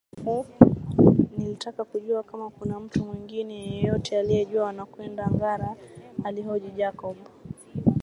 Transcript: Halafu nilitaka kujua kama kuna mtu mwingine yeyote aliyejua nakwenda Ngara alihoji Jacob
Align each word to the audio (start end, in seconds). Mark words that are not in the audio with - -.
Halafu 0.25 0.47
nilitaka 1.37 1.83
kujua 1.85 2.23
kama 2.23 2.49
kuna 2.49 2.79
mtu 2.79 3.05
mwingine 3.05 3.53
yeyote 3.75 4.19
aliyejua 4.19 4.71
nakwenda 4.71 5.29
Ngara 5.31 5.75
alihoji 6.23 6.69
Jacob 6.71 7.17